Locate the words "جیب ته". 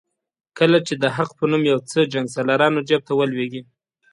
2.87-3.13